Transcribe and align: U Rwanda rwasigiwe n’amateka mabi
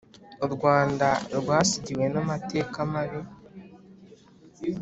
U 0.45 0.47
Rwanda 0.53 1.07
rwasigiwe 1.37 2.05
n’amateka 2.13 2.77
mabi 2.91 3.21